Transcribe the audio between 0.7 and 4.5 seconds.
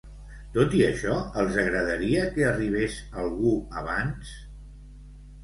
i això, els agradaria que arribés algú abans?